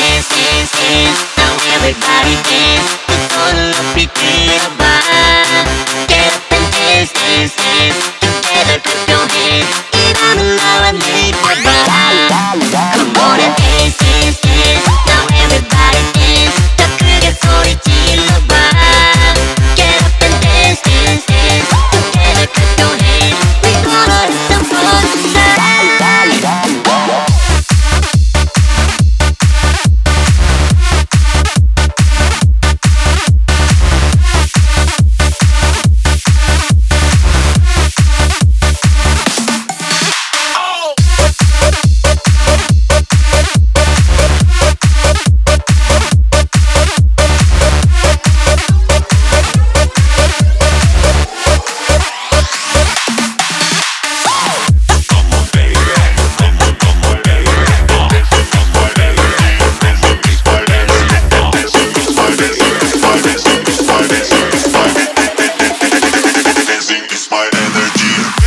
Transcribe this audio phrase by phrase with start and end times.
[0.00, 1.20] dance, dance, dance.
[1.36, 2.88] Now everybody dance.
[3.08, 4.79] We're gonna love
[67.72, 68.39] energy.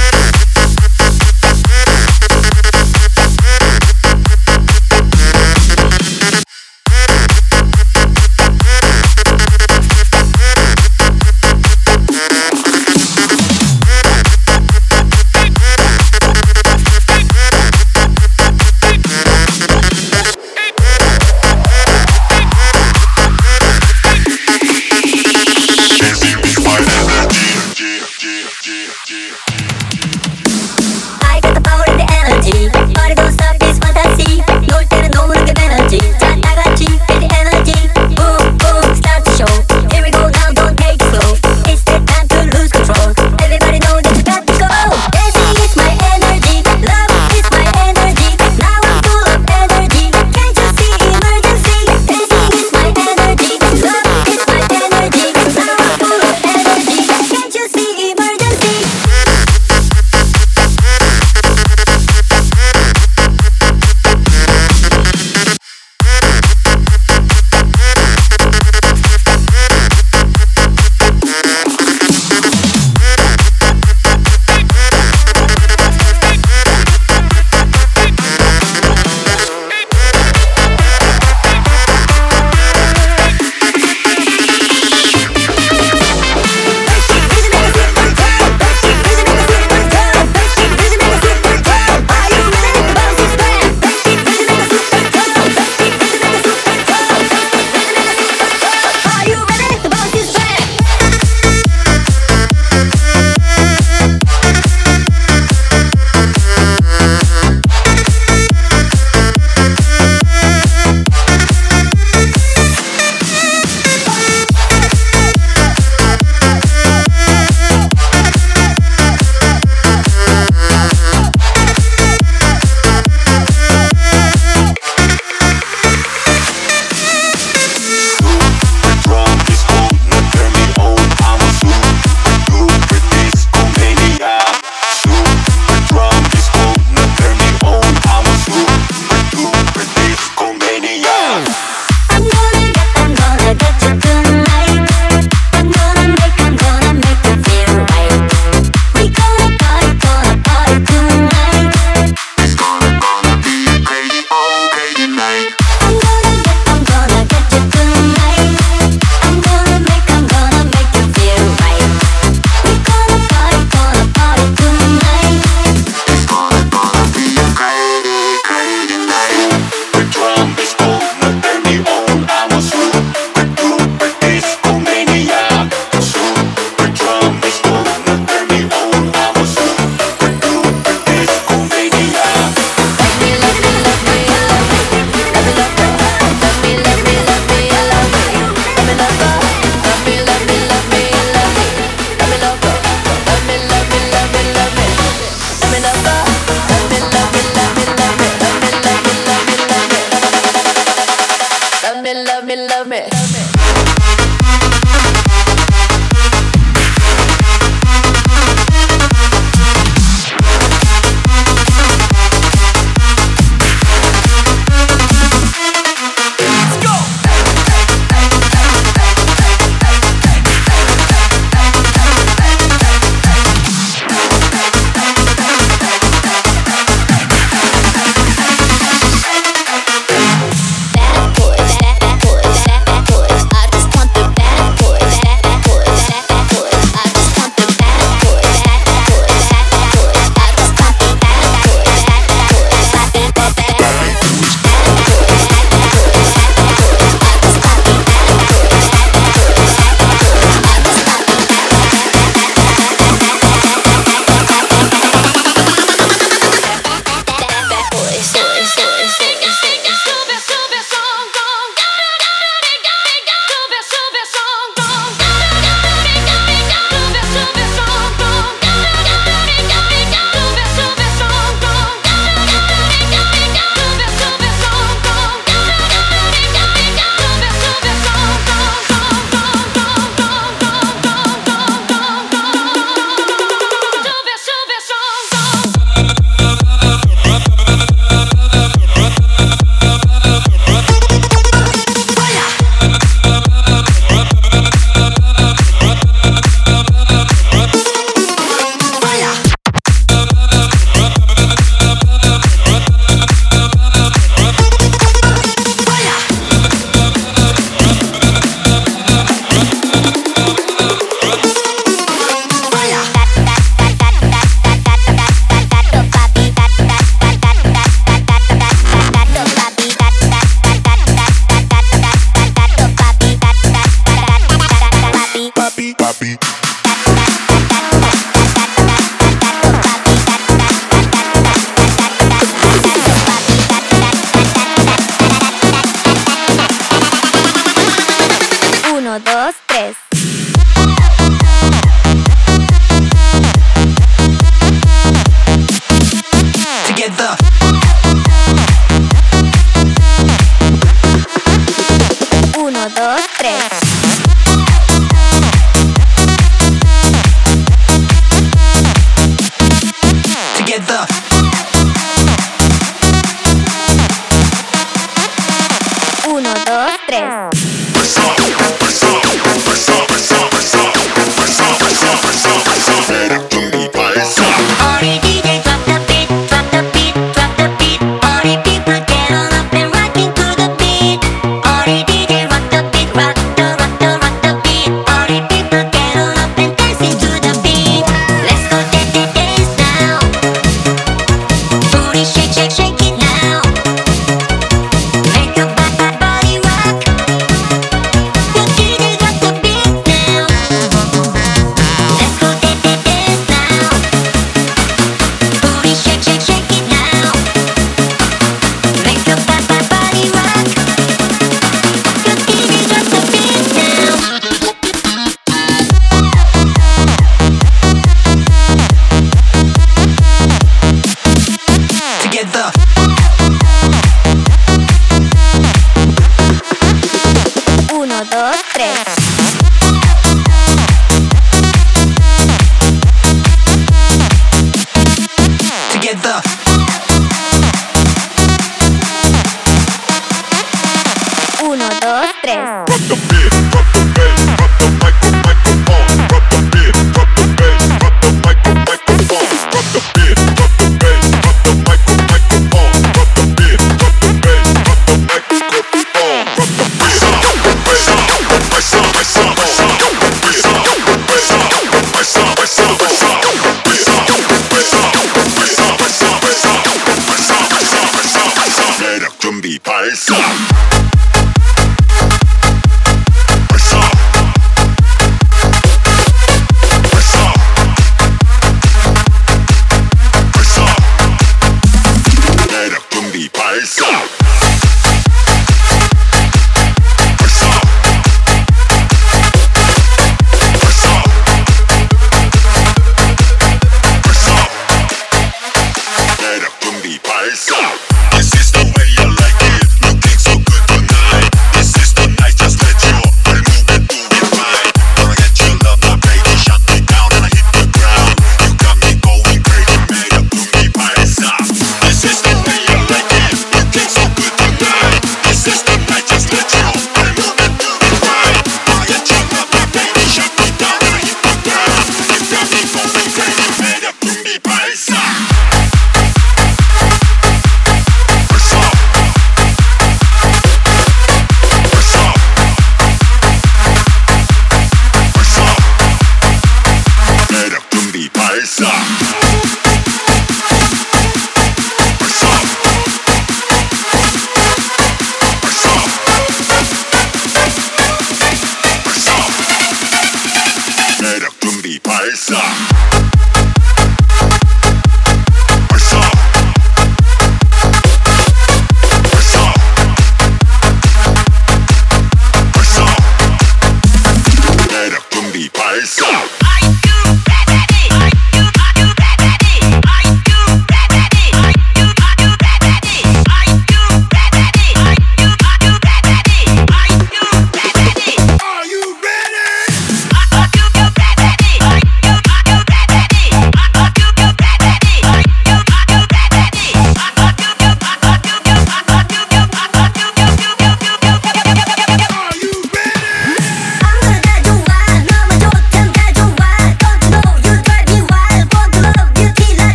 [202.53, 202.99] You love me.
[202.99, 204.82] Love me.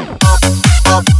[0.00, 0.18] up,
[0.86, 1.19] up.